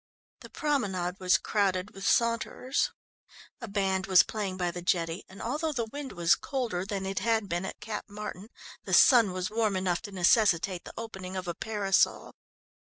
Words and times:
The 0.39 0.49
promenade 0.49 1.19
was 1.19 1.37
crowded 1.37 1.91
with 1.91 2.07
saunterers. 2.09 2.89
A 3.61 3.67
band 3.67 4.07
was 4.07 4.23
playing 4.23 4.57
by 4.57 4.71
the 4.71 4.81
jetty 4.81 5.23
and 5.29 5.43
although 5.43 5.73
the 5.73 5.85
wind 5.85 6.13
was 6.13 6.33
colder 6.33 6.83
than 6.83 7.05
it 7.05 7.19
had 7.19 7.47
been 7.47 7.65
at 7.65 7.79
Cap 7.79 8.05
Martin 8.09 8.49
the 8.83 8.95
sun 8.95 9.31
was 9.31 9.51
warm 9.51 9.75
enough 9.75 10.01
to 10.01 10.11
necessitate 10.11 10.85
the 10.85 10.93
opening 10.97 11.35
of 11.35 11.47
a 11.47 11.53
parasol. 11.53 12.33